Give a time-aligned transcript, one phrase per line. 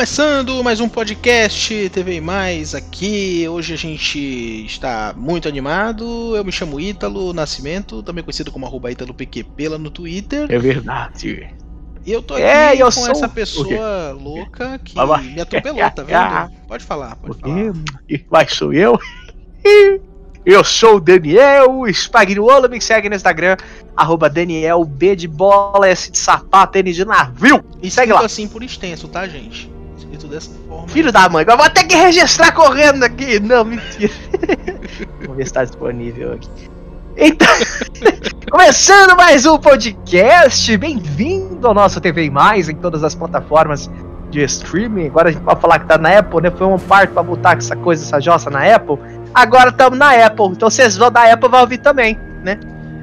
[0.00, 3.46] Começando mais um podcast TV Mais aqui.
[3.46, 6.34] Hoje a gente está muito animado.
[6.34, 10.46] Eu me chamo Ítalo Nascimento, também conhecido como arroba Ítalo PQP lá no Twitter.
[10.50, 11.54] É verdade.
[12.06, 14.94] E eu tô aqui É, eu com essa pessoa louca que
[15.34, 16.50] me atropelou, tá vendo?
[16.66, 17.74] Pode falar, pode falar.
[18.30, 18.98] Mas sou eu?
[20.46, 23.58] Eu sou o Daniel Spagnuolo, me segue no Instagram,
[23.94, 27.62] arroba Daniel B de bola, S de sapato, N de navio.
[27.82, 28.24] E segue lá.
[28.24, 29.70] assim por extenso, tá, gente?
[30.00, 30.88] Escrito dessa forma.
[30.88, 33.38] Filho da mãe, agora vou ter que registrar correndo aqui.
[33.38, 34.10] Não, mentira.
[35.20, 36.48] Vamos ver se tá disponível aqui.
[37.18, 37.46] Então,
[38.50, 43.90] começando mais um podcast, bem-vindo ao nosso TV Mais em todas as plataformas
[44.30, 45.08] de streaming.
[45.08, 46.50] Agora a gente pode falar que tá na Apple, né?
[46.50, 48.96] Foi um parto pra botar essa coisa, essa jossa na Apple.
[49.34, 52.18] Agora estamos na Apple, então vocês vão da Apple vai ouvir também.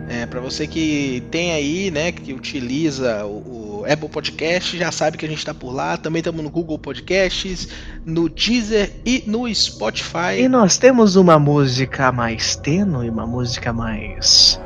[0.09, 5.17] É, pra você que tem aí, né, que utiliza o, o Apple Podcast, já sabe
[5.17, 5.97] que a gente tá por lá.
[5.97, 7.69] Também estamos no Google Podcasts,
[8.05, 10.39] no Deezer e no Spotify.
[10.39, 14.59] E nós temos uma música mais tênue, uma música mais.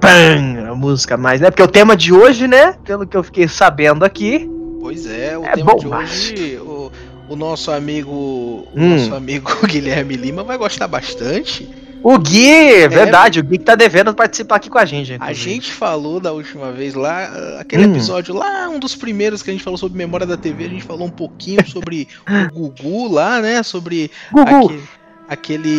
[0.00, 0.70] Pam!
[0.70, 1.50] A música mais, né?
[1.50, 2.72] Porque o tema de hoje, né?
[2.84, 4.50] Pelo que eu fiquei sabendo aqui.
[4.80, 6.90] Pois é, o É tema de hoje, o,
[7.28, 8.96] o nosso amigo, o Hum.
[8.96, 11.68] nosso amigo Guilherme Lima vai gostar bastante.
[12.02, 15.12] O Gui, verdade, o Gui que tá devendo participar aqui com a gente.
[15.12, 15.50] A inclusive.
[15.50, 17.90] gente falou da última vez lá, aquele Hum.
[17.92, 20.84] episódio lá, um dos primeiros que a gente falou sobre memória da TV, a gente
[20.84, 23.62] falou um pouquinho sobre o Gugu lá, né?
[23.62, 24.66] Sobre Gugu!
[24.66, 24.82] aquele,
[25.28, 25.78] aquele,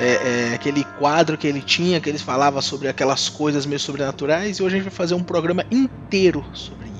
[0.00, 4.58] é, é, aquele quadro que ele tinha, que eles falavam sobre aquelas coisas meio sobrenaturais,
[4.58, 6.95] e hoje a gente vai fazer um programa inteiro sobre isso.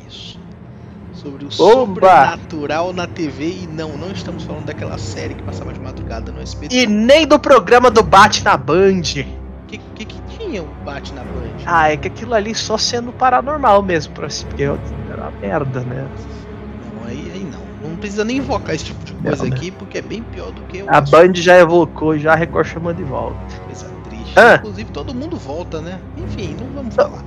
[1.27, 5.81] Sobre o sobrenatural na TV, e não, não estamos falando daquela série que passava de
[5.81, 6.75] madrugada no SBT.
[6.77, 9.01] E nem do programa do Bate na Band.
[9.01, 11.65] O que, que, que tinha o Bate na Band?
[11.67, 14.79] Ah, é que aquilo ali só sendo paranormal mesmo, porque era
[15.17, 16.07] uma merda, né?
[16.95, 17.91] Não, aí, aí não.
[17.91, 19.57] Não precisa nem invocar esse tipo de coisa Não, né?
[19.57, 22.69] aqui, porque é bem pior do que o A Band já evocou, já a Record
[22.69, 23.37] chamou de volta.
[23.65, 24.39] coisa triste.
[24.39, 24.55] Ah.
[24.57, 25.99] Inclusive, todo mundo volta, né?
[26.17, 27.25] Enfim, não vamos falar.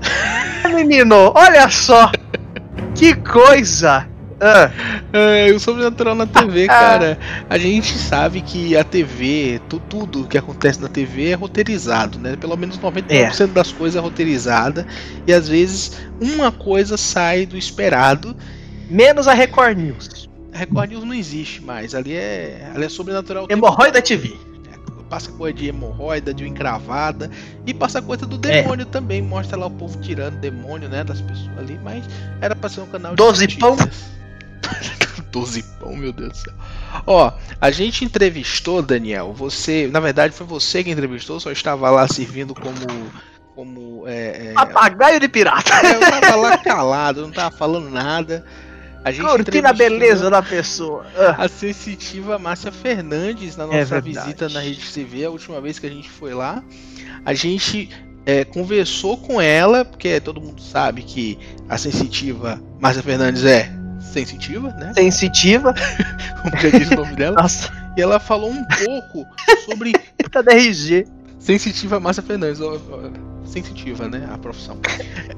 [0.74, 2.10] Menino, olha só!
[2.94, 4.06] Que coisa!
[4.40, 4.70] Ah,
[5.12, 7.18] É, o Sobrenatural na TV, cara.
[7.48, 12.36] A gente sabe que a TV, tu- tudo que acontece na TV é roteirizado, né?
[12.36, 14.86] Pelo menos 99% das coisas é roteirizada.
[15.26, 18.36] E às vezes uma coisa sai do esperado.
[18.90, 20.28] menos a Record News.
[20.52, 21.94] A Record News não existe mais.
[21.94, 23.46] Ali é, ali é sobrenatural.
[23.48, 24.34] Hemorroida TV.
[25.08, 27.30] Passa coisa de hemorroida, de encravada
[27.66, 28.62] e passa coisa do É.
[28.62, 29.22] demônio também.
[29.22, 32.04] Mostra lá o povo tirando demônio, né, das pessoas ali, mas
[32.40, 33.76] era pra ser um canal de Doze pão?
[35.30, 36.54] Doze pão, meu Deus do céu.
[37.06, 42.06] Ó, a gente entrevistou, Daniel, você, na verdade foi você que entrevistou, só estava lá
[42.08, 42.74] servindo como
[43.54, 45.70] como é, é, Papagaio de pirata.
[45.86, 48.44] eu tava lá calado, não tava falando nada.
[49.04, 51.04] A gente Curtindo a beleza da pessoa.
[51.16, 54.26] Ah, a sensitiva Márcia Fernandes na É nossa verdade.
[54.26, 56.64] visita na Rede TV, a última vez que a gente foi lá.
[57.24, 57.90] A gente
[58.24, 61.38] é, conversou com ela, porque todo mundo sabe que
[61.68, 63.70] a sensitiva Márcia Fernandes é
[64.00, 64.92] sensitiva, né?
[64.94, 65.74] sensitiva.
[66.42, 67.36] Como já disse o nome dela.
[67.42, 69.26] Nossa, E ela falou um pouco
[69.66, 69.92] sobre
[70.32, 71.06] tá da RG.
[71.38, 72.60] sensitiva Márcia Fernandes.
[72.62, 74.26] ó, ó, Sensitiva, né?
[74.32, 74.78] A profissão.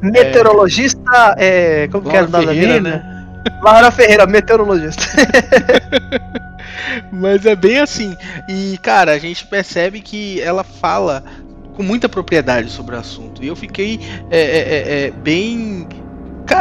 [0.00, 1.34] Meteorologista.
[1.36, 2.90] É, como que era o Laura nome da menina?
[2.96, 3.15] né?
[3.62, 5.02] Laura Ferreira, meteorologista.
[7.12, 8.16] Mas é bem assim.
[8.48, 11.24] E, cara, a gente percebe que ela fala
[11.74, 13.44] com muita propriedade sobre o assunto.
[13.44, 15.86] E eu fiquei é, é, é, é, bem.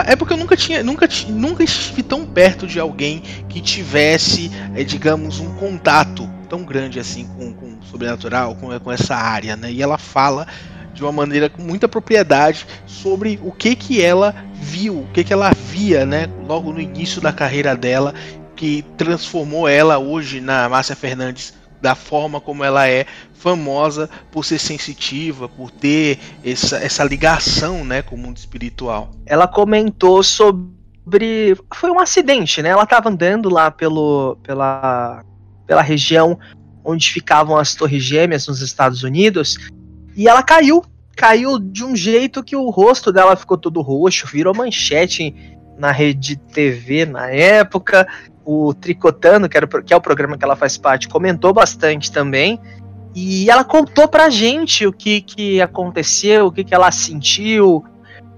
[0.07, 0.83] É porque eu nunca tinha.
[0.83, 6.99] Nunca, nunca estive tão perto de alguém que tivesse, é, digamos, um contato tão grande
[6.99, 9.71] assim com, com o sobrenatural, com, com essa área, né?
[9.71, 10.45] E ela fala
[10.95, 15.33] de uma maneira com muita propriedade sobre o que que ela viu, o que que
[15.33, 16.27] ela via, né?
[16.47, 18.13] Logo no início da carreira dela
[18.55, 24.57] que transformou ela hoje na Márcia Fernandes da forma como ela é famosa por ser
[24.57, 29.11] sensitiva, por ter essa, essa ligação, né, com o mundo espiritual.
[29.25, 31.55] Ela comentou sobre.
[31.75, 32.69] Foi um acidente, né?
[32.69, 35.23] Ela tava andando lá pelo, pela,
[35.67, 36.39] pela região
[36.83, 39.57] onde ficavam as Torres Gêmeas nos Estados Unidos
[40.15, 40.83] e ela caiu.
[41.15, 45.33] Caiu de um jeito que o rosto dela ficou todo roxo, virou manchete
[45.77, 48.07] na rede TV na época.
[48.43, 52.59] O Tricotando, que, era, que é o programa que ela faz parte, comentou bastante também.
[53.15, 57.83] E ela contou pra gente o que, que aconteceu, o que, que ela sentiu,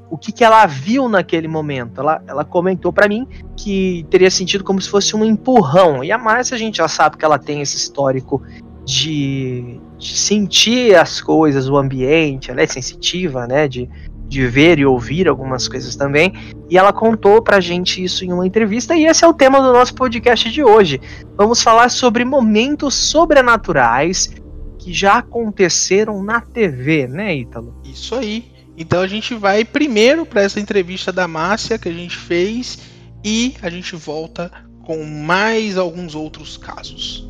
[0.09, 1.99] o que, que ela viu naquele momento.
[1.99, 6.03] Ela, ela comentou pra mim que teria sentido como se fosse um empurrão.
[6.03, 8.41] E a Márcia, a gente já sabe que ela tem esse histórico
[8.85, 13.67] de, de sentir as coisas, o ambiente, ela é sensitiva, né?
[13.67, 13.89] De,
[14.27, 16.33] de ver e ouvir algumas coisas também.
[16.69, 19.73] E ela contou pra gente isso em uma entrevista, e esse é o tema do
[19.73, 20.99] nosso podcast de hoje.
[21.35, 24.29] Vamos falar sobre momentos sobrenaturais
[24.77, 27.75] que já aconteceram na TV, né, Ítalo?
[27.83, 28.51] Isso aí.
[28.77, 32.77] Então a gente vai primeiro para essa entrevista da Márcia que a gente fez
[33.23, 34.51] e a gente volta
[34.85, 37.27] com mais alguns outros casos.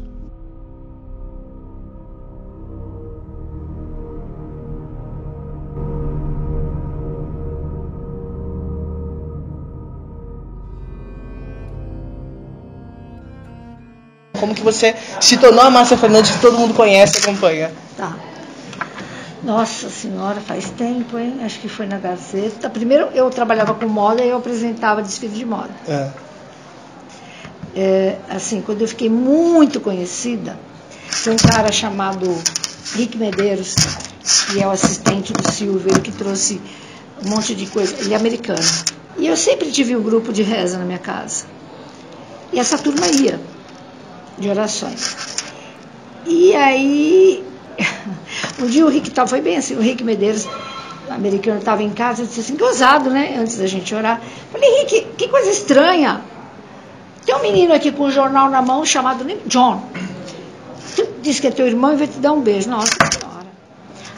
[14.37, 17.71] Como que você se tornou a Márcia Fernandes que todo mundo conhece e acompanha?
[17.95, 18.15] Tá.
[19.43, 21.39] Nossa senhora, faz tempo, hein?
[21.43, 22.69] Acho que foi na Gazeta.
[22.69, 25.69] Primeiro eu trabalhava com moda e eu apresentava desfile de moda.
[25.87, 26.09] É.
[27.75, 30.57] É, assim, quando eu fiquei muito conhecida,
[31.09, 32.35] foi um cara chamado
[32.93, 33.75] Rick Medeiros,
[34.47, 36.59] que é o assistente do Silvio, ele que trouxe
[37.23, 38.67] um monte de coisa, ele é americano.
[39.17, 41.45] E eu sempre tive um grupo de reza na minha casa.
[42.51, 43.39] E essa turma ia
[44.37, 45.37] de orações.
[46.25, 47.43] E aí,
[48.61, 50.47] um dia o Rick tal foi bem assim, o Rick Medeiros,
[51.09, 53.37] americano, estava em casa, disse assim, gozado, né?
[53.39, 54.21] Antes da gente orar.
[54.51, 56.21] Falei, Rick, que coisa estranha.
[57.25, 59.83] Tem um menino aqui com um jornal na mão chamado John.
[60.95, 62.69] Tu disse que é teu irmão e vai te dar um beijo.
[62.69, 63.26] Nossa.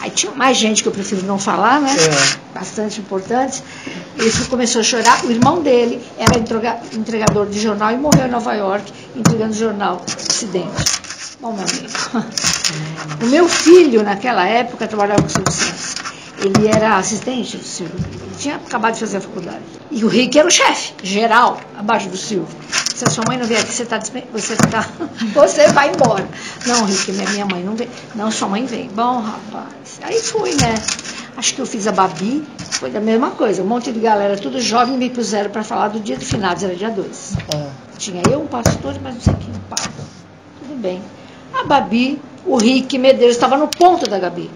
[0.02, 1.94] Aí tinha mais gente que eu prefiro não falar, né?
[1.94, 2.58] É.
[2.58, 3.62] Bastante importante.
[4.18, 5.26] Ele começou a chorar.
[5.26, 11.00] O irmão dele era entregador de jornal e morreu em Nova York entregando jornal Acidente.
[11.42, 12.30] Bom, meu amigo.
[13.22, 15.96] O meu filho, naquela época, trabalhava com o Silvio Santos.
[16.38, 17.96] Ele era assistente do Silvio.
[17.98, 19.64] Ele tinha acabado de fazer a faculdade.
[19.92, 22.56] E o Rick era o chefe, geral, abaixo do Silvio.
[23.00, 24.86] Se a sua mãe não vier aqui, você, tá, você, tá,
[25.34, 26.28] você vai embora.
[26.68, 27.88] Não, Rick, minha, minha mãe não vem.
[28.14, 28.90] Não, sua mãe vem.
[28.90, 30.02] Bom, rapaz.
[30.04, 30.76] Aí fui, né?
[31.38, 33.64] Acho que eu fiz a Babi, foi da mesma coisa.
[33.64, 36.76] Um monte de galera, tudo jovem, me puseram para falar do dia do finados, era
[36.76, 37.36] dia 2.
[37.56, 37.68] É.
[37.98, 39.92] Tinha eu, um pastor, mas não sei quem, um padre.
[40.60, 41.02] Tudo bem.
[41.54, 44.52] A Babi, o Rick Medeiros, estava no ponto da Gabi.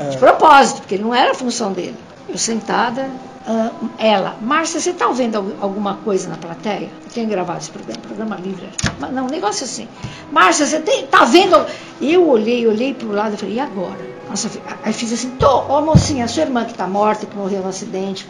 [0.00, 0.08] É.
[0.08, 1.98] De propósito, porque não era a função dele.
[2.26, 3.10] Eu sentada,
[3.46, 6.90] uh, ela, Márcia, você está ouvindo alguma coisa na plateia?
[7.04, 8.68] Eu tenho gravado esse programa, programa livre.
[8.98, 9.88] Mas não, um negócio assim.
[10.30, 11.64] Márcia, você está vendo?
[12.00, 14.12] Eu olhei, olhei para o lado e falei, e agora?
[14.28, 14.50] Nossa,
[14.82, 18.26] aí fiz assim, tô, ó mocinha, sua irmã que está morta, que morreu no acidente,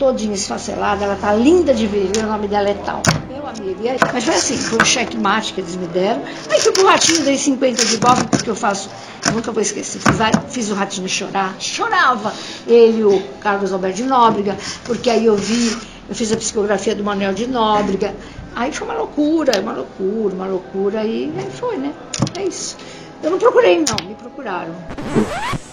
[0.00, 3.02] todinha esfacelada, ela tá linda de ver, o nome dela é tal.
[3.28, 6.22] Meu amigo, aí, mas foi assim, foi um checkmate que eles me deram.
[6.48, 8.88] Aí fui pro ratinho, dei 50 de bola, porque eu faço,
[9.26, 10.16] eu nunca vou esquecer, fiz,
[10.48, 12.32] fiz o ratinho chorar, chorava.
[12.66, 15.76] Ele, o Carlos Alberto de Nóbrega, porque aí eu vi,
[16.08, 18.14] eu fiz a psicografia do Manuel de Nóbrega.
[18.56, 21.92] Aí foi uma loucura, uma loucura, uma loucura, e aí foi, né?
[22.38, 22.74] É isso.
[23.22, 24.74] Eu não procurei, não, me procuraram.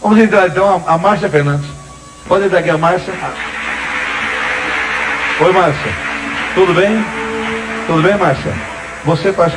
[0.01, 1.69] Vamos entrar então a, a Márcia Fernandes.
[2.27, 3.13] Pode entrar aqui a Márcia.
[5.39, 5.91] Oi, Márcia.
[6.55, 7.05] Tudo bem?
[7.85, 8.51] Tudo bem, Márcia?
[9.05, 9.53] Você faz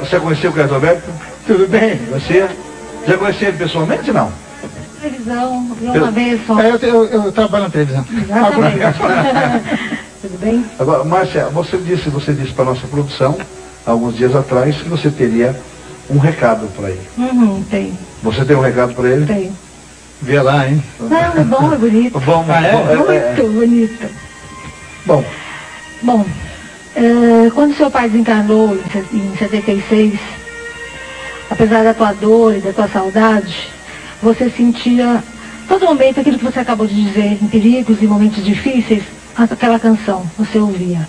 [0.00, 1.10] Você conheceu o Carlos Alberto?
[1.46, 1.96] Tudo bem.
[2.12, 2.46] Você?
[3.08, 4.30] Já conheceu ele pessoalmente, não?
[5.00, 6.60] Televisão, vi uma vez só.
[6.60, 8.04] É, eu, eu, eu, trabalho na televisão.
[8.12, 8.76] Exatamente.
[10.20, 10.64] Tudo bem?
[10.78, 13.38] Agora, Márcia, você disse, você disse para nossa produção,
[13.86, 15.58] alguns dias atrás, que você teria
[16.10, 17.08] um recado para ele.
[17.16, 17.98] Uhum, tem.
[18.22, 19.24] Você tem um recado para ele?
[19.24, 19.56] Tenho.
[20.20, 20.82] Vê lá, hein?
[21.00, 22.20] Não, é bom, é bonito.
[22.20, 22.72] bom, ah, é?
[22.72, 23.44] Bom, é, Muito é.
[23.44, 24.23] bonito.
[25.06, 25.22] Bom.
[26.02, 26.26] Bom,
[26.96, 28.74] é, quando seu pai desencarnou
[29.12, 30.18] em 76,
[31.50, 33.68] apesar da tua dor e da tua saudade,
[34.22, 35.22] você sentia
[35.68, 39.02] todo momento aquilo que você acabou de dizer, em perigos e momentos difíceis,
[39.36, 41.06] aquela canção, você ouvia.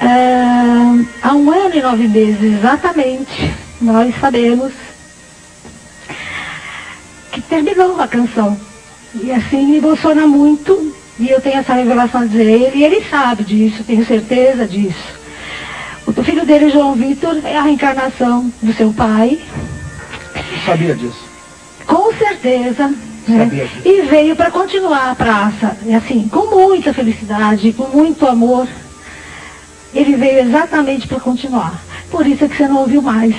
[0.00, 4.72] É, há um ano e nove meses exatamente, nós sabemos
[7.32, 8.56] que terminou a canção.
[9.14, 13.04] E assim me emociona muito e eu tenho essa revelação a dizer ele, e ele
[13.08, 15.24] sabe disso, tenho certeza disso.
[16.06, 19.38] O filho dele, João Vitor, é a reencarnação do seu pai.
[20.34, 21.24] Eu sabia disso.
[21.86, 22.92] Com certeza.
[23.26, 23.68] Né?
[23.84, 25.76] E veio para continuar a praça.
[25.86, 28.68] E assim, com muita felicidade, com muito amor.
[29.94, 31.80] Ele veio exatamente para continuar.
[32.10, 33.34] Por isso é que você não ouviu mais.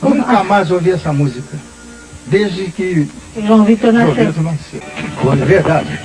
[0.00, 1.58] Nunca mais ouvi essa música.
[2.26, 3.08] Desde que
[3.44, 4.14] João Vitor nasceu.
[4.14, 4.82] João Vitor nasceu.
[5.32, 6.00] É verdade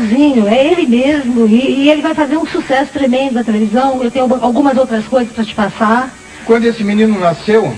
[0.00, 1.46] igualzinho, é ele mesmo.
[1.46, 4.02] E, e, ele vai fazer um sucesso tremendo na televisão.
[4.02, 6.14] Eu tenho algumas outras coisas para te passar.
[6.44, 7.76] Quando esse menino nasceu,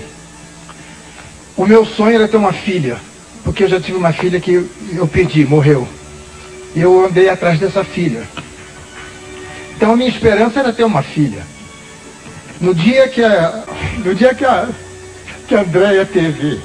[1.57, 2.97] o meu sonho era ter uma filha.
[3.45, 5.87] Porque eu já tive uma filha que eu perdi, morreu.
[6.75, 8.23] E eu andei atrás dessa filha.
[9.76, 11.43] Então a minha esperança era ter uma filha.
[12.61, 13.64] No dia que a,
[14.05, 14.69] no dia que a,
[15.49, 16.61] que a Andrea teve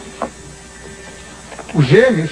[1.74, 2.30] os gêmeos,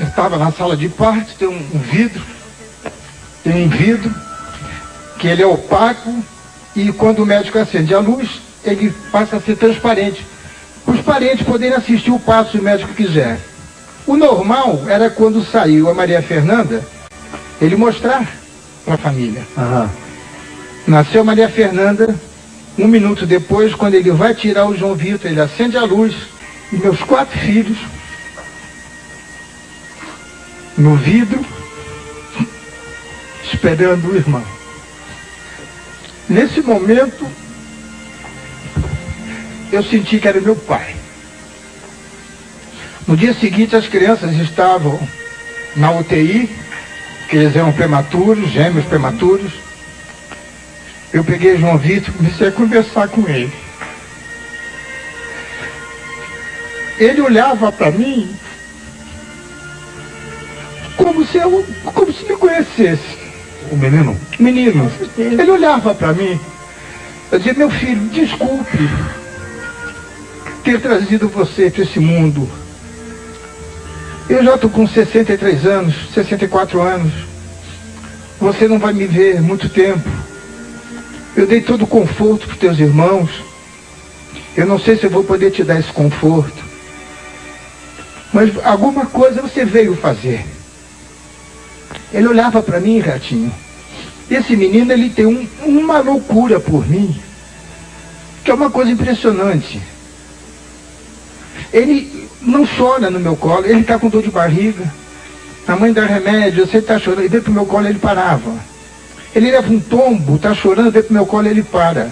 [0.00, 2.22] estava na sala de parto, tem um, um vidro,
[3.42, 4.14] tem vidro,
[5.18, 6.22] que ele é opaco,
[6.74, 8.28] e quando o médico acende a luz,
[8.64, 10.24] ele passa a ser transparente.
[10.86, 13.38] Os parentes poderem assistir o passo se o médico quiser.
[14.06, 16.82] O normal era quando saiu a Maria Fernanda,
[17.60, 18.26] ele mostrar
[18.84, 19.42] para a família.
[19.56, 19.88] Uhum.
[20.86, 22.14] Nasceu Maria Fernanda,
[22.78, 26.14] um minuto depois, quando ele vai tirar o João Vitor, ele acende a luz,
[26.72, 27.76] e meus quatro filhos,
[30.76, 31.44] no vidro,
[33.68, 34.44] esperando o irmão.
[36.26, 37.26] Nesse momento,
[39.70, 40.96] eu senti que era meu pai.
[43.06, 44.98] No dia seguinte, as crianças estavam
[45.76, 46.48] na UTI,
[47.28, 49.52] que eles eram prematuros, gêmeos prematuros.
[51.12, 53.52] Eu peguei João Vitor e comecei a conversar com ele.
[56.98, 58.34] Ele olhava para mim
[60.96, 63.27] como se eu, como se me conhecesse.
[63.70, 64.16] O menino?
[64.38, 64.90] Menino.
[65.16, 66.38] Ele olhava para mim.
[67.30, 68.88] Eu dizia, meu filho, desculpe
[70.64, 72.48] ter trazido você para esse mundo.
[74.28, 77.12] Eu já estou com 63 anos, 64 anos.
[78.38, 80.08] Você não vai me ver muito tempo.
[81.34, 83.30] Eu dei todo o conforto para os teus irmãos.
[84.54, 86.62] Eu não sei se eu vou poder te dar esse conforto.
[88.32, 90.44] Mas alguma coisa você veio fazer.
[92.12, 93.52] Ele olhava para mim, Ratinho.
[94.30, 97.18] Esse menino, ele tem um, uma loucura por mim,
[98.44, 99.80] que é uma coisa impressionante.
[101.72, 104.92] Ele não chora no meu colo, ele está com dor de barriga.
[105.66, 108.52] A mãe dá remédio, você está chorando, e veio pro meu colo ele parava.
[109.34, 112.10] Ele leva um tombo, está chorando, veio pro meu colo ele para.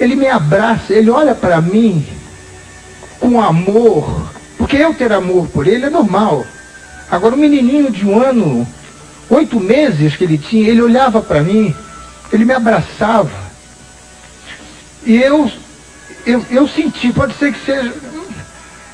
[0.00, 2.06] Ele me abraça, ele olha para mim
[3.20, 6.46] com amor, porque eu ter amor por ele é normal.
[7.10, 8.66] Agora, um menininho de um ano
[9.30, 11.74] oito meses que ele tinha, ele olhava para mim,
[12.32, 13.48] ele me abraçava.
[15.04, 15.50] E eu,
[16.26, 17.92] eu, eu senti, pode ser que seja.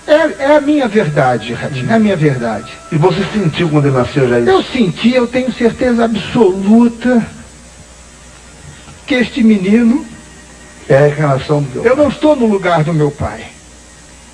[0.07, 2.71] É, é a minha verdade, Radinho, é a minha verdade.
[2.93, 4.51] E você sentiu quando ele nasceu já isso?
[4.51, 7.27] Eu senti, eu tenho certeza absoluta
[9.07, 10.07] que este menino.
[10.87, 13.54] É a reencarnação do Eu não estou no lugar do meu pai.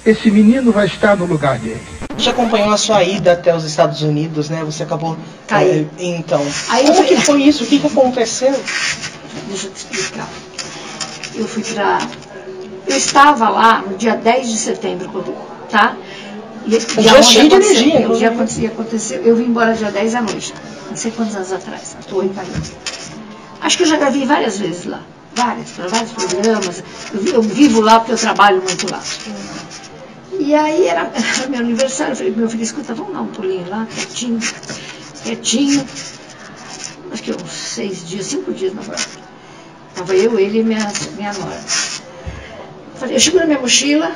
[0.05, 1.81] Esse menino vai estar no lugar dele.
[2.17, 4.63] Você acompanhou a sua ida até os Estados Unidos, né?
[4.65, 5.17] Você acabou.
[5.47, 5.89] Caí.
[5.99, 6.45] É, então.
[6.69, 7.65] Aí Como que foi isso?
[7.65, 8.53] O que, que aconteceu?
[9.49, 10.29] Deixa eu te explicar.
[11.35, 11.99] Eu fui pra.
[12.87, 15.35] Eu estava lá no dia 10 de setembro, quando,
[15.71, 15.97] tá?
[16.67, 18.11] E, um dia cheio de energia.
[18.11, 19.23] O dia aconteceu, aconteceu.
[19.23, 20.55] Eu vim embora dia 10 da noite.
[20.89, 21.97] Não sei quantos anos atrás.
[22.01, 22.73] Estou em Paris.
[23.61, 25.03] Acho que eu já gravei várias vezes lá.
[25.35, 26.83] Várias, para vários programas.
[27.15, 29.01] Eu, eu, vivo lá porque eu trabalho muito lá.
[30.41, 33.69] E aí era, era meu aniversário, eu falei, meu filho, escuta, vamos dar um pulinho
[33.69, 34.41] lá, quietinho,
[35.23, 35.87] quietinho.
[37.13, 39.07] Acho que uns seis dias, cinco dias na verdade.
[39.95, 41.61] Tava eu, ele e minha, minha nora.
[42.95, 44.13] Falei, eu chego na minha mochila,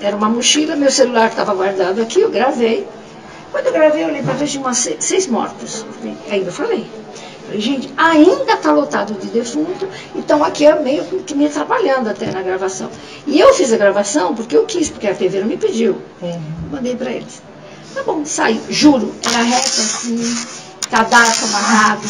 [0.00, 2.84] era uma mochila, meu celular estava guardado aqui, eu gravei.
[3.52, 5.86] Quando eu gravei, eu olhei para trás de umas seis, seis mortos.
[6.30, 6.84] Ainda falei.
[7.54, 12.42] Gente, ainda está lotado de defunto, então aqui é meio que me atrapalhando até na
[12.42, 12.90] gravação.
[13.26, 16.00] E eu fiz a gravação porque eu quis, porque a TV não me pediu.
[16.22, 16.40] Uhum.
[16.70, 17.42] Mandei para eles.
[17.94, 20.36] Tá bom, saiu, juro, era reto assim,
[20.88, 22.02] cadastro amarrado,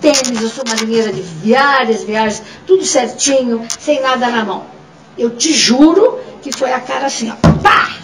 [0.00, 4.64] tênis, eu sou marinheira de várias viagens, tudo certinho, sem nada na mão.
[5.18, 7.96] Eu te juro que foi a cara assim, ó, pá!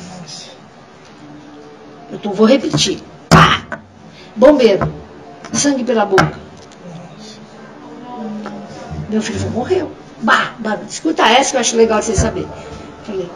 [2.10, 3.80] Eu tô, vou repetir, pá!
[4.36, 4.92] Bombeiro,
[5.54, 6.41] sangue pela boca.
[9.12, 9.90] Meu filho morreu.
[10.22, 12.46] Bah, bah, escuta essa que eu acho legal você saber.
[13.04, 13.28] Falei,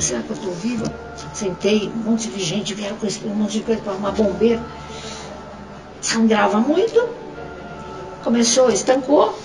[0.00, 0.90] será que eu estou viva?
[1.34, 4.62] Sentei, um monte de gente vieram com um monte de coisa para uma bombeira.
[6.00, 7.08] Sangrava muito.
[8.24, 9.38] Começou, estancou.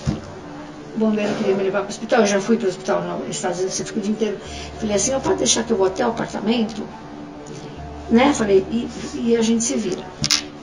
[0.94, 2.20] O bombeiro queria me levar para o hospital.
[2.20, 4.38] Eu já fui para o hospital nos Estados Unidos, você fica o dia inteiro.
[4.80, 6.82] Falei assim, eu posso deixar que eu vou até o apartamento?
[8.10, 8.32] Né?
[8.32, 10.02] Falei, e, e a gente se vira.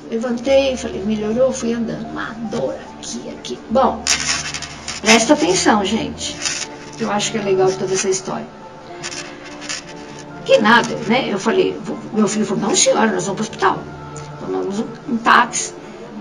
[0.10, 2.08] Levantei, falei, melhorou, fui andando.
[2.10, 3.60] Uma dor aqui, aqui.
[3.70, 4.04] Bom,
[5.04, 6.34] Presta atenção, gente.
[6.98, 8.48] Eu acho que é legal toda essa história.
[10.46, 11.28] Que nada, né?
[11.30, 11.78] Eu falei,
[12.14, 13.80] meu filho falou, não senhora, nós vamos para o hospital.
[14.40, 15.74] Tomamos um, um táxi,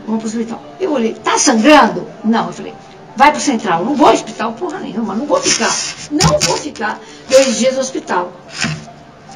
[0.04, 0.62] vamos para o hospital.
[0.80, 2.08] Eu olhei, tá sangrando?
[2.24, 2.74] Não, eu falei,
[3.16, 5.72] vai para o central, não vou ao hospital, porra nenhuma, não vou ficar.
[6.10, 8.32] Não vou ficar dois dias no hospital.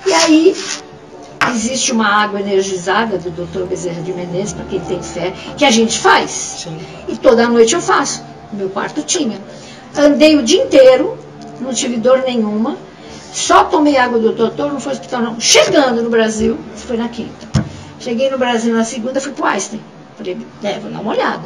[0.05, 0.57] E aí,
[1.53, 3.65] existe uma água energizada do Dr.
[3.65, 6.31] Bezerra de Menezes, para quem tem fé, que a gente faz.
[6.65, 6.79] Sim.
[7.09, 8.23] E toda noite eu faço
[8.53, 9.41] meu quarto tinha.
[9.97, 11.19] Andei o dia inteiro,
[11.61, 12.77] não tive dor nenhuma,
[13.33, 15.41] só tomei água do doutor, não foi hospital não.
[15.41, 17.47] Chegando no Brasil, foi na quinta.
[18.01, 19.81] Cheguei no Brasil na segunda, fui pro Einstein.
[20.17, 21.43] Falei, é, vou dar uma olhada.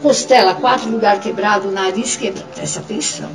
[0.00, 2.48] Costela, quatro lugares quebrado, nariz quebrado.
[2.54, 3.30] Presta atenção.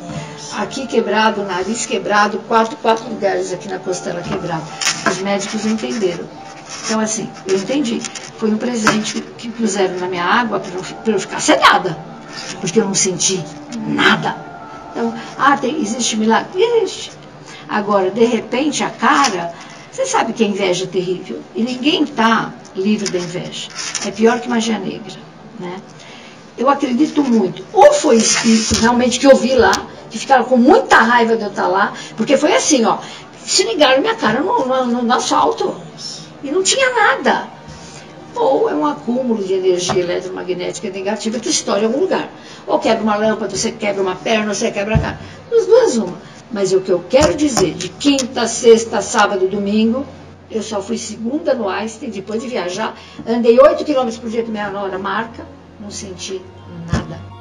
[0.57, 4.65] Aqui quebrado, nariz quebrado, quatro, quatro lugares aqui na costela quebrado.
[5.07, 6.25] Os médicos entenderam.
[6.85, 8.01] Então, assim, eu entendi.
[8.37, 11.97] Foi um presente que puseram na minha água para eu ficar sedada.
[12.59, 13.43] Porque eu não senti
[13.87, 14.35] nada.
[14.91, 16.61] Então, ah, tem, existe milagre?
[16.61, 17.11] Existe.
[17.67, 19.53] Agora, de repente, a cara,
[19.91, 21.41] você sabe que a inveja é terrível.
[21.55, 23.69] E ninguém está livre da inveja.
[24.05, 25.19] É pior que magia negra.
[25.59, 25.77] Né?
[26.57, 27.65] Eu acredito muito.
[27.73, 29.73] Ou foi espírito realmente que eu vi lá,
[30.09, 32.97] que ficaram com muita raiva de eu estar lá, porque foi assim, ó,
[33.45, 35.75] se ligaram minha cara no, no, no asfalto.
[36.45, 37.49] E não tinha nada.
[38.35, 42.29] Ou é um acúmulo de energia eletromagnética negativa que estoura em algum lugar.
[42.67, 45.19] Ou quebra uma lâmpada, você quebra uma perna, você quebra a cara.
[45.49, 46.17] Das duas, uma.
[46.51, 50.05] Mas o que eu quero dizer, de quinta, sexta, sábado, domingo,
[50.51, 52.95] eu só fui segunda no Einstein, depois de viajar,
[53.27, 55.43] andei 8 km por dia que minha nora marca,
[55.79, 56.39] não senti
[56.93, 57.34] nada.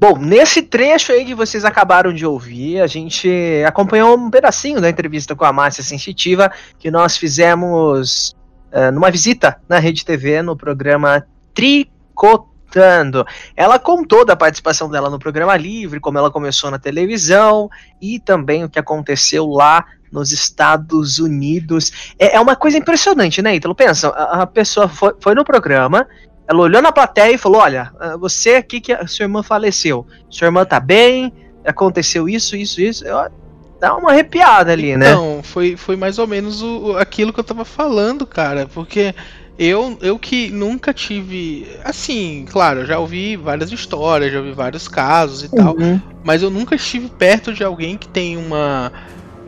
[0.00, 3.28] Bom, nesse trecho aí que vocês acabaram de ouvir, a gente
[3.66, 8.36] acompanhou um pedacinho da entrevista com a Márcia Sensitiva que nós fizemos
[8.72, 13.26] uh, numa visita na Rede TV no programa Tricotando.
[13.56, 17.68] Ela contou da participação dela no programa Livre, como ela começou na televisão
[18.00, 22.14] e também o que aconteceu lá nos Estados Unidos.
[22.16, 23.74] É, é uma coisa impressionante, né, Ítalo?
[23.74, 26.06] Pensa, a, a pessoa foi, foi no programa
[26.48, 30.06] ela olhou na plateia e falou: Olha, ah, você aqui que a sua irmã faleceu.
[30.30, 31.30] Sua irmã tá bem,
[31.62, 33.04] aconteceu isso, isso, isso.
[33.04, 33.30] Eu,
[33.78, 35.12] dá uma arrepiada ali, né?
[35.12, 38.66] Não, foi, foi mais ou menos o, aquilo que eu tava falando, cara.
[38.66, 39.14] Porque
[39.58, 41.68] eu, eu que nunca tive.
[41.84, 45.62] Assim, claro, já ouvi várias histórias, já ouvi vários casos e uhum.
[45.62, 45.76] tal.
[46.24, 48.90] Mas eu nunca estive perto de alguém que tem uma.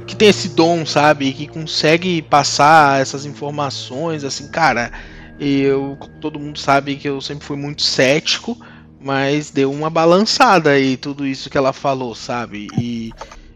[0.07, 1.33] Que tem esse dom, sabe?
[1.33, 4.93] Que consegue passar essas informações, assim, cara
[5.41, 8.59] eu, todo mundo sabe que eu sempre fui muito cético,
[9.01, 12.69] mas deu uma balançada aí tudo isso que ela falou, sabe?
[12.79, 13.11] E,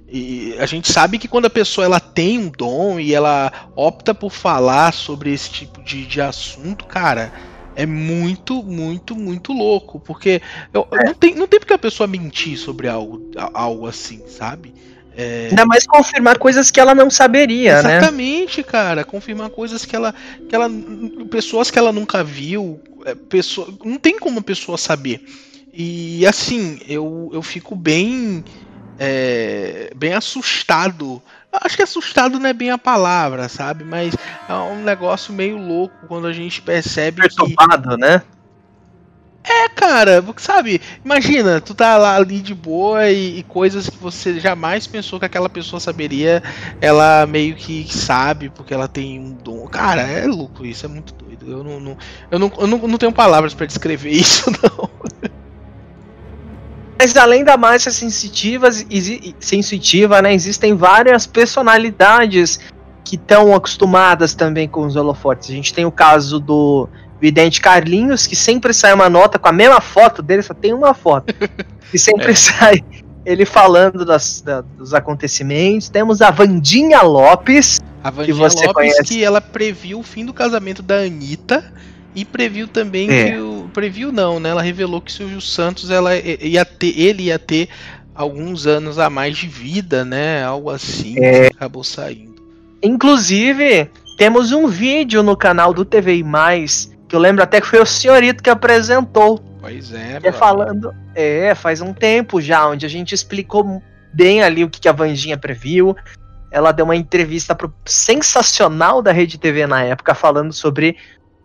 [0.08, 4.14] e, a gente sabe que quando a pessoa ela tem um dom e ela opta
[4.14, 7.30] por falar sobre esse tipo de, de assunto, cara,
[7.76, 10.00] é muito, muito, muito louco.
[10.00, 10.40] Porque
[10.72, 11.06] eu, é.
[11.06, 14.72] não, tem, não tem porque a pessoa mentir sobre algo, algo assim, sabe?
[15.16, 15.48] É...
[15.50, 17.98] Ainda mais confirmar coisas que ela não saberia, Exatamente, né?
[17.98, 19.04] Exatamente, cara.
[19.04, 20.14] Confirmar coisas que ela,
[20.48, 20.68] que ela.
[21.30, 22.80] Pessoas que ela nunca viu.
[23.04, 25.24] É, pessoa, não tem como a pessoa saber.
[25.72, 28.44] E assim, eu, eu fico bem.
[28.98, 31.22] É, bem assustado.
[31.52, 33.84] Acho que assustado não é bem a palavra, sabe?
[33.84, 34.14] Mas
[34.48, 38.00] é um negócio meio louco quando a gente percebe Perturbado, que.
[38.00, 38.22] né?
[39.46, 40.80] É, cara, sabe?
[41.04, 45.26] Imagina, tu tá lá ali de boa e, e, coisas que você jamais pensou que
[45.26, 46.42] aquela pessoa saberia,
[46.80, 49.66] ela meio que sabe porque ela tem um dom.
[49.66, 51.50] Cara, é louco isso, é muito doido.
[51.50, 51.98] Eu não, não
[52.30, 54.88] eu não, eu não, não tenho palavras para descrever isso, não.
[56.98, 58.70] Mas além da massa sensitiva,
[59.38, 62.58] sensitiva, né, existem várias personalidades
[63.04, 65.50] que estão acostumadas também com os holofotes.
[65.50, 66.88] A gente tem o caso do
[67.24, 70.92] vidente Carlinhos, que sempre sai uma nota com a mesma foto dele, só tem uma
[70.92, 71.34] foto.
[71.92, 72.34] E sempre é.
[72.34, 72.84] sai
[73.24, 75.88] ele falando das, da, dos acontecimentos.
[75.88, 79.04] Temos a Vandinha Lopes, a Vandinha que você Lopes, conhece.
[79.04, 81.72] que ela previu o fim do casamento da Anitta
[82.12, 83.30] e previu também é.
[83.30, 84.48] que o previu não, né?
[84.48, 87.68] Ela revelou que Silvio Santos ela ia ter, ele ia ter
[88.12, 90.42] alguns anos a mais de vida, né?
[90.42, 91.46] Algo assim, é.
[91.46, 92.42] acabou saindo.
[92.82, 97.80] Inclusive, temos um vídeo no canal do TV Mais que eu lembro até que foi
[97.80, 99.38] o senhorito que apresentou.
[99.60, 100.94] Pois é, é falando.
[101.14, 105.36] É, faz um tempo já, onde a gente explicou bem ali o que a Vandinha
[105.36, 105.96] previu.
[106.50, 110.96] Ela deu uma entrevista pro sensacional da Rede TV na época, falando sobre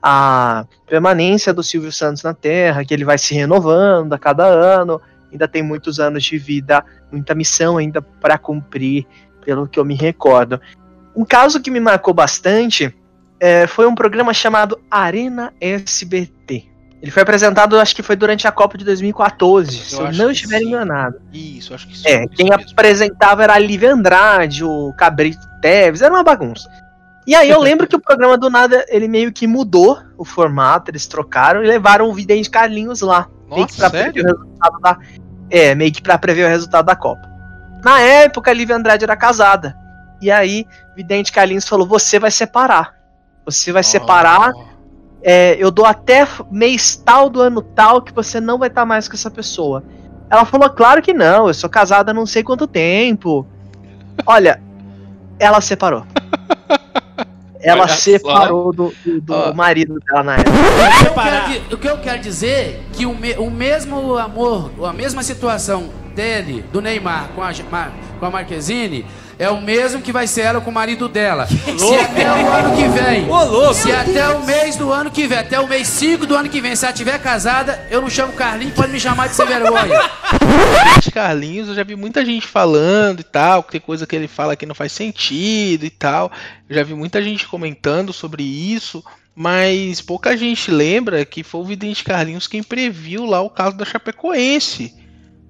[0.01, 5.01] a permanência do Silvio Santos na Terra, que ele vai se renovando a cada ano,
[5.31, 9.05] ainda tem muitos anos de vida, muita missão ainda para cumprir,
[9.43, 10.59] pelo que eu me recordo.
[11.15, 12.95] Um caso que me marcou bastante
[13.39, 16.67] é, foi um programa chamado Arena SBT.
[17.01, 20.31] Ele foi apresentado, acho que foi durante a Copa de 2014, eu se eu não
[20.31, 21.21] estiver enganado.
[21.31, 22.07] Isso, acho que sim.
[22.07, 22.71] É, quem mesmo.
[22.71, 26.69] apresentava era a Lívia Andrade, o Cabrito Teves, era uma bagunça.
[27.25, 30.91] E aí eu lembro que o programa do nada, ele meio que mudou o formato,
[30.91, 33.29] eles trocaram e levaram o Vidente Carlinhos lá.
[33.47, 34.13] Nossa, meio que pra sério?
[34.13, 34.97] prever o resultado da.
[35.49, 37.29] É, meio que pra prever o resultado da Copa.
[37.83, 39.75] Na época, a Lívia Andrade era casada.
[40.21, 42.98] E aí, Vidente Carlinhos falou: você vai separar.
[43.51, 43.83] Você vai oh.
[43.83, 44.51] separar.
[45.21, 48.85] É, eu dou até mês tal do ano tal que você não vai estar tá
[48.85, 49.83] mais com essa pessoa.
[50.29, 53.45] Ela falou: claro que não, eu sou casada há não sei quanto tempo.
[54.25, 54.61] Olha,
[55.37, 56.05] ela separou.
[57.61, 59.53] Ela Olha separou do, do, do oh.
[59.53, 60.49] marido dela na época.
[60.49, 64.71] O que eu quero, o que eu quero dizer que o, me, o mesmo amor,
[64.85, 67.51] a mesma situação dele, do Neymar, com a,
[68.19, 69.05] com a Marquezine,
[69.39, 71.47] é o mesmo que vai ser ela com o marido dela.
[71.47, 75.37] se até o ano que vem, Ô, se até o mês do ano que vem,
[75.37, 78.33] até o mês 5 do ano que vem, se ela tiver casada, eu não chamo
[78.33, 79.97] Carlinhos, pode me chamar de sem vergonha.
[81.13, 84.57] Carlinhos, eu já vi muita gente falando e tal, que tem coisa que ele fala
[84.57, 86.29] que não faz sentido e tal.
[86.69, 89.01] Eu já vi muita gente comentando sobre isso.
[89.33, 93.85] Mas pouca gente lembra que foi o Vidente Carlinhos quem previu lá o caso da
[93.85, 94.93] Chapecoense.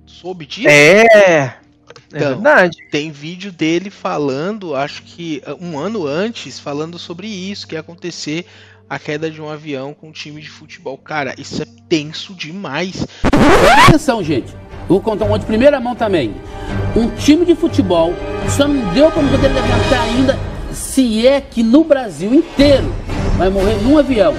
[0.05, 0.69] Soube disso?
[0.69, 1.57] É.
[2.13, 2.77] É então, é verdade.
[2.89, 7.81] Tem vídeo dele falando, acho que uh, um ano antes, falando sobre isso, que ia
[7.81, 8.45] acontecer
[8.89, 10.97] a queda de um avião com um time de futebol.
[10.97, 13.05] Cara, isso é tenso demais.
[13.21, 14.53] Presta atenção, gente.
[14.87, 16.33] Vou contar um outro de primeira mão também.
[16.95, 18.13] Um time de futebol
[18.49, 20.39] só não deu para poder levantar ainda
[20.73, 22.91] se é que no Brasil inteiro
[23.37, 24.33] vai morrer num avião.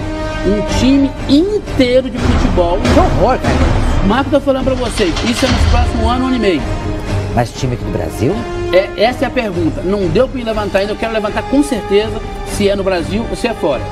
[0.44, 2.78] Um time inteiro de futebol.
[2.80, 4.06] Que horror, cara.
[4.06, 6.89] Marco tá falando para vocês, isso é nos próximos ano, ano e meio.
[7.34, 8.32] Mas time aqui do Brasil?
[8.72, 9.82] É, essa é a pergunta.
[9.82, 13.24] Não deu para me levantar ainda, eu quero levantar com certeza se é no Brasil
[13.28, 13.82] ou se é fora.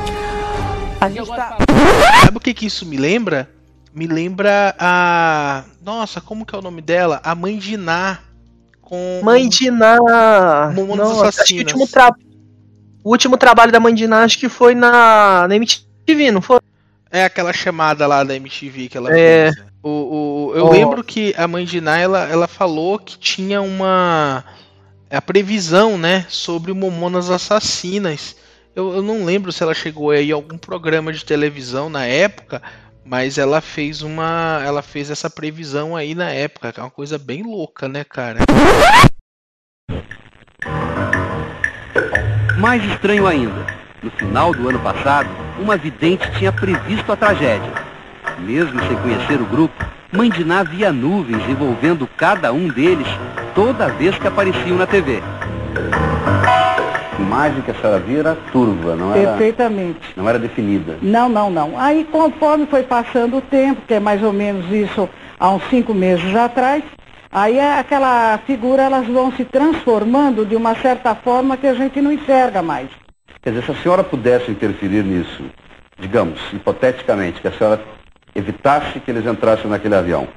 [1.01, 1.57] A gente tá...
[2.25, 3.49] Sabe o que, que isso me lembra?
[3.95, 5.65] Me lembra a.
[5.83, 7.21] Nossa, como que é o nome dela?
[7.25, 8.19] A mãe de Ná.
[8.83, 9.21] Com.
[9.25, 9.97] Mãe de Ná!
[10.97, 12.13] Nossa, acho que o último, tra...
[13.03, 16.61] o último trabalho da mãe de Ná acho que foi na, na MTV, não foi?
[17.11, 19.53] É aquela chamada lá da MTV que ela é.
[19.53, 19.69] fez.
[19.83, 20.71] O, o, eu oh.
[20.71, 24.45] lembro que a mãe de Ná, ela, ela falou que tinha uma
[25.11, 28.37] a previsão, né, sobre Momonas Assassinas.
[28.77, 32.63] Eu, eu não lembro se ela chegou aí em algum programa de televisão na época,
[33.05, 37.19] mas ela fez uma, ela fez essa previsão aí na época, que é uma coisa
[37.19, 38.41] bem louca, né, cara?
[42.59, 43.67] Mais estranho ainda,
[44.03, 47.89] no final do ano passado, uma vidente tinha previsto a tragédia
[48.39, 53.07] mesmo sem conhecer o grupo, Mãe Diná via nuvens envolvendo cada um deles
[53.55, 55.23] toda vez que apareciam na TV.
[57.17, 59.31] A imagem que a senhora via era turva, não era?
[59.31, 60.01] Perfeitamente.
[60.17, 60.99] Não era definida?
[61.03, 61.79] Não, não, não.
[61.79, 65.93] Aí conforme foi passando o tempo, que é mais ou menos isso há uns cinco
[65.93, 66.83] meses atrás,
[67.31, 72.01] aí é aquela figura elas vão se transformando de uma certa forma que a gente
[72.01, 72.89] não enxerga mais.
[73.43, 75.45] Quer dizer, se a senhora pudesse interferir nisso,
[75.99, 77.81] digamos, hipoteticamente, que a senhora
[78.35, 80.29] evitasse que eles entrassem naquele avião.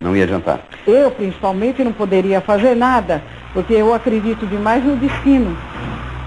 [0.00, 0.60] Não ia adiantar.
[0.86, 5.56] Eu, principalmente, não poderia fazer nada, porque eu acredito demais no destino.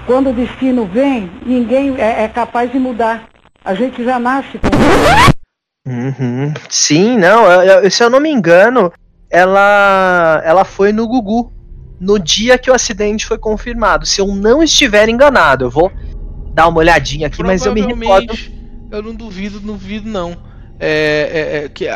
[0.06, 3.28] Quando o destino vem, ninguém é, é capaz de mudar.
[3.64, 4.68] A gente já nasce com
[5.88, 6.52] uhum.
[6.68, 8.92] Sim, não, eu, se eu não me engano,
[9.30, 11.50] ela, ela foi no Gugu
[11.98, 14.04] no dia que o acidente foi confirmado.
[14.04, 15.90] Se eu não estiver enganado, eu vou
[16.52, 18.34] dar uma olhadinha aqui, mas eu me recordo.
[18.90, 20.36] Eu não duvido, não duvido não.
[20.78, 21.86] É, é, é, que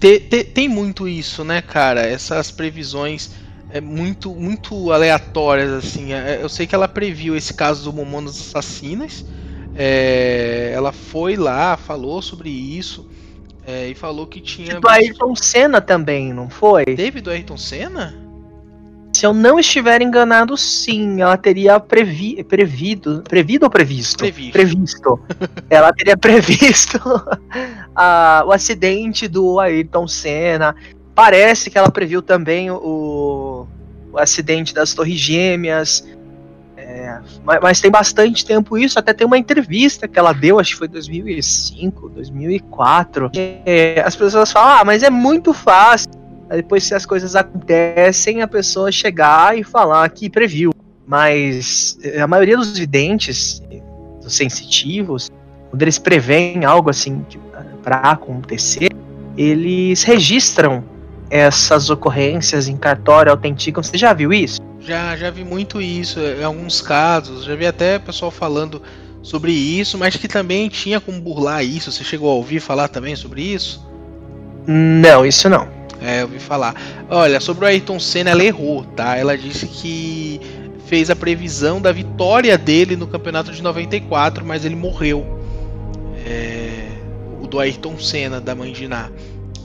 [0.00, 2.00] te, te, tem muito isso, né, cara?
[2.00, 3.30] Essas previsões
[3.70, 6.12] é muito muito aleatórias assim.
[6.12, 9.24] É, eu sei que ela previu esse caso do Momonas Assassinas.
[9.74, 13.08] É, ela foi lá, falou sobre isso
[13.66, 14.80] é, e falou que tinha.
[14.80, 16.84] Do Ayrton Senna também, não foi?
[16.84, 18.21] Teve do Ayrton Senna?
[19.12, 24.18] Se eu não estiver enganado, sim, ela teria previ, prevido, prevido ou previsto?
[24.18, 24.52] Previsto.
[24.52, 25.20] Previsto.
[25.68, 26.98] ela teria previsto
[27.94, 30.74] a, o acidente do Ayrton Senna.
[31.14, 33.66] Parece que ela previu também o,
[34.10, 36.06] o acidente das Torres Gêmeas.
[36.74, 38.98] É, mas, mas, tem bastante tempo isso.
[38.98, 43.30] Até tem uma entrevista que ela deu, acho que foi 2005, 2004.
[43.34, 46.21] É, as pessoas falam, ah, mas é muito fácil
[46.56, 50.72] depois se as coisas acontecem, a pessoa chegar e falar que previu.
[51.06, 53.62] Mas eh, a maioria dos videntes,
[54.22, 55.30] dos sensitivos,
[55.70, 57.24] quando eles preveem algo assim
[57.82, 58.90] para acontecer,
[59.36, 60.84] eles registram
[61.30, 63.82] essas ocorrências em cartório, autenticam.
[63.82, 64.60] Você já viu isso?
[64.80, 67.44] Já, já vi muito isso em alguns casos.
[67.44, 68.82] Já vi até pessoal falando
[69.22, 71.90] sobre isso, mas que também tinha como burlar isso.
[71.90, 73.82] Você chegou a ouvir falar também sobre isso?
[74.66, 75.68] Não, isso não.
[76.02, 76.74] É, eu ouvi falar.
[77.08, 79.16] Olha, sobre o Ayrton Senna, ela errou, tá?
[79.16, 80.40] Ela disse que
[80.86, 85.24] fez a previsão da vitória dele no campeonato de 94, mas ele morreu.
[86.26, 86.88] É,
[87.40, 89.10] o do Ayrton Senna, da mãe de Ná.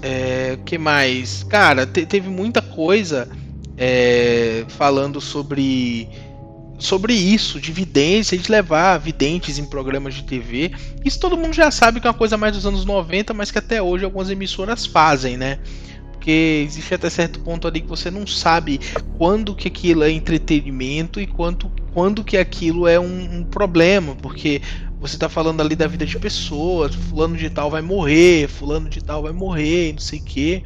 [0.01, 1.43] É, que mais?
[1.43, 3.27] Cara, te, teve muita coisa
[3.77, 6.07] é, falando sobre
[6.79, 10.71] sobre isso, de vidência, de levar videntes em programas de TV.
[11.03, 13.57] Isso todo mundo já sabe que é uma coisa mais dos anos 90, mas que
[13.57, 15.57] até hoje algumas emissoras fazem, né?
[16.27, 18.81] Porque existe até certo ponto ali que você não sabe
[19.17, 24.61] quando que aquilo é entretenimento e quanto, quando que aquilo é um, um problema, porque
[24.99, 29.01] você está falando ali da vida de pessoas, fulano de tal vai morrer, fulano de
[29.01, 30.63] tal vai morrer, não sei o quê.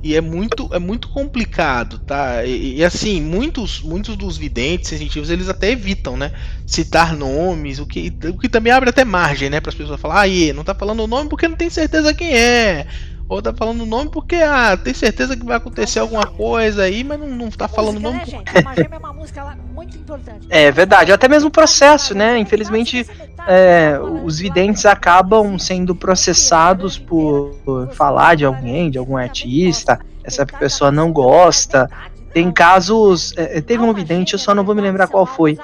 [0.00, 2.44] E é muito, é muito complicado, tá?
[2.44, 6.32] E, e, assim, muitos, muitos dos videntes sensitivos eles até evitam, né?
[6.64, 9.60] Citar nomes, o que, o que também abre até margem, né?
[9.60, 12.32] Para as pessoas falar, aí, não tá falando o nome porque não tem certeza quem
[12.32, 12.86] é.
[13.30, 17.04] Ou tá falando o nome porque, ah, tem certeza que vai acontecer alguma coisa aí,
[17.04, 18.18] mas não, não tá falando o nome.
[18.18, 18.50] Né, gente?
[18.92, 20.48] é uma música muito importante.
[20.50, 22.36] É verdade, até mesmo o processo, né?
[22.40, 23.06] Infelizmente,
[23.46, 30.44] é, os videntes acabam sendo processados por, por falar de alguém, de algum artista, essa
[30.44, 31.88] pessoa não gosta.
[32.34, 33.32] Tem casos.
[33.36, 35.56] É, teve um vidente, eu só não vou me lembrar qual foi,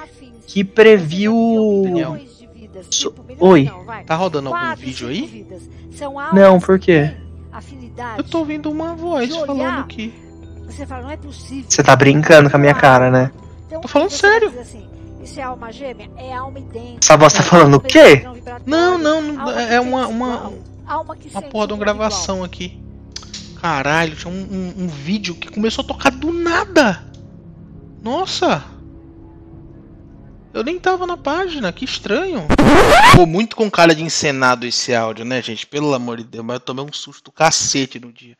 [0.46, 1.34] que previu.
[2.92, 3.12] So...
[3.40, 3.68] Oi.
[4.06, 5.44] Tá rodando algum vídeo aí?
[6.32, 7.12] Não, por quê?
[8.16, 10.12] Eu tô ouvindo uma voz falando aqui.
[10.66, 11.64] Você fala, não é possível.
[11.68, 13.30] Você tá brincando com a minha cara, né?
[13.66, 14.52] Então, tô falando sério.
[14.60, 14.86] Assim,
[15.22, 16.10] isso é alma gêmea?
[16.16, 16.98] É alma idêntica.
[17.02, 18.24] Essa voz tá falando o quê?
[18.64, 20.52] Não, não, não é uma uma
[20.88, 22.80] uma porra de uma gravação aqui.
[23.60, 27.02] Caralho, tinha um, um, um vídeo que começou a tocar do nada.
[28.02, 28.62] Nossa.
[30.56, 32.46] Eu nem tava na página, que estranho.
[33.10, 35.66] Ficou muito com cara de encenado esse áudio, né, gente?
[35.66, 38.34] Pelo amor de Deus, mas eu tomei um susto cacete no dia.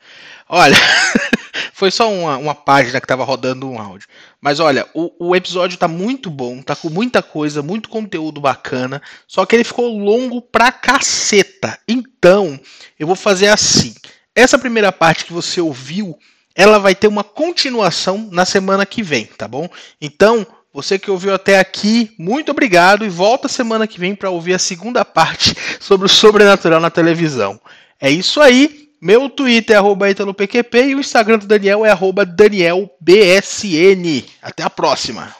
[0.48, 0.74] Olha,
[1.74, 4.08] foi só uma, uma página que tava rodando um áudio.
[4.40, 9.02] Mas olha, o, o episódio tá muito bom, tá com muita coisa, muito conteúdo bacana.
[9.28, 11.78] Só que ele ficou longo pra caceta.
[11.86, 12.58] Então,
[12.98, 13.94] eu vou fazer assim.
[14.34, 16.18] Essa primeira parte que você ouviu,
[16.54, 19.68] ela vai ter uma continuação na semana que vem, tá bom?
[20.00, 20.46] Então,
[20.76, 24.58] você que ouviu até aqui, muito obrigado e volta semana que vem para ouvir a
[24.58, 27.58] segunda parte sobre o sobrenatural na televisão.
[27.98, 28.90] É isso aí.
[29.00, 34.22] Meu Twitter é arroba ItaloPQP e o Instagram do Daniel é arroba DanielBSN.
[34.42, 35.34] Até a próxima.